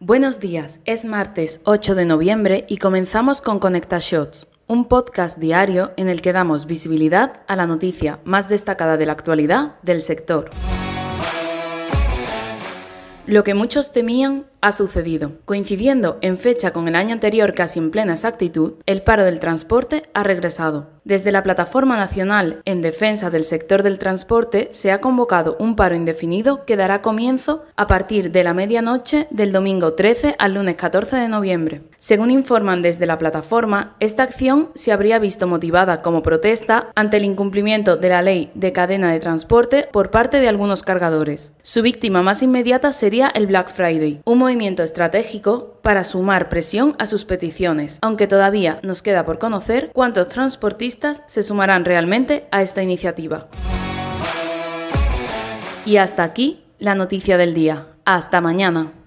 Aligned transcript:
Buenos 0.00 0.38
días, 0.38 0.80
es 0.84 1.04
martes 1.04 1.60
8 1.64 1.96
de 1.96 2.04
noviembre 2.04 2.64
y 2.68 2.76
comenzamos 2.76 3.40
con 3.40 3.58
Conecta 3.58 3.98
Shots, 3.98 4.46
un 4.68 4.84
podcast 4.86 5.38
diario 5.38 5.90
en 5.96 6.08
el 6.08 6.22
que 6.22 6.32
damos 6.32 6.66
visibilidad 6.66 7.42
a 7.48 7.56
la 7.56 7.66
noticia 7.66 8.20
más 8.22 8.48
destacada 8.48 8.96
de 8.96 9.06
la 9.06 9.12
actualidad 9.14 9.74
del 9.82 10.00
sector. 10.00 10.50
Lo 13.26 13.42
que 13.42 13.54
muchos 13.54 13.90
temían 13.90 14.46
ha 14.60 14.72
sucedido. 14.72 15.32
Coincidiendo 15.44 16.18
en 16.20 16.38
fecha 16.38 16.72
con 16.72 16.88
el 16.88 16.96
año 16.96 17.12
anterior 17.12 17.54
casi 17.54 17.78
en 17.78 17.90
plena 17.90 18.14
exactitud, 18.14 18.74
el 18.86 19.02
paro 19.02 19.24
del 19.24 19.40
transporte 19.40 20.04
ha 20.14 20.22
regresado. 20.22 20.86
Desde 21.08 21.32
la 21.32 21.42
Plataforma 21.42 21.96
Nacional 21.96 22.60
en 22.66 22.82
Defensa 22.82 23.30
del 23.30 23.44
Sector 23.44 23.82
del 23.82 23.98
Transporte 23.98 24.68
se 24.72 24.92
ha 24.92 25.00
convocado 25.00 25.56
un 25.58 25.74
paro 25.74 25.94
indefinido 25.94 26.66
que 26.66 26.76
dará 26.76 27.00
comienzo 27.00 27.64
a 27.76 27.86
partir 27.86 28.30
de 28.30 28.44
la 28.44 28.52
medianoche 28.52 29.26
del 29.30 29.50
domingo 29.50 29.94
13 29.94 30.34
al 30.38 30.52
lunes 30.52 30.76
14 30.76 31.16
de 31.16 31.28
noviembre. 31.28 31.80
Según 31.98 32.30
informan 32.30 32.82
desde 32.82 33.06
la 33.06 33.16
plataforma, 33.16 33.96
esta 34.00 34.22
acción 34.22 34.68
se 34.74 34.92
habría 34.92 35.18
visto 35.18 35.46
motivada 35.46 36.02
como 36.02 36.22
protesta 36.22 36.92
ante 36.94 37.16
el 37.16 37.24
incumplimiento 37.24 37.96
de 37.96 38.08
la 38.10 38.20
ley 38.20 38.50
de 38.54 38.72
cadena 38.72 39.10
de 39.10 39.18
transporte 39.18 39.88
por 39.90 40.10
parte 40.10 40.40
de 40.40 40.48
algunos 40.48 40.82
cargadores. 40.82 41.54
Su 41.62 41.80
víctima 41.82 42.22
más 42.22 42.42
inmediata 42.42 42.92
sería 42.92 43.28
el 43.28 43.46
Black 43.46 43.70
Friday, 43.70 44.20
un 44.24 44.38
movimiento 44.48 44.82
estratégico 44.82 45.78
para 45.82 46.04
sumar 46.04 46.48
presión 46.48 46.96
a 46.98 47.04
sus 47.04 47.26
peticiones, 47.26 47.98
aunque 48.00 48.26
todavía 48.26 48.80
nos 48.82 49.02
queda 49.02 49.26
por 49.26 49.38
conocer 49.38 49.90
cuántos 49.92 50.28
transportistas 50.28 51.22
se 51.26 51.42
sumarán 51.42 51.84
realmente 51.84 52.46
a 52.50 52.62
esta 52.62 52.82
iniciativa. 52.82 53.48
Y 55.84 55.98
hasta 55.98 56.22
aquí 56.22 56.64
la 56.78 56.94
noticia 56.94 57.36
del 57.36 57.52
día. 57.52 57.88
Hasta 58.06 58.40
mañana. 58.40 58.98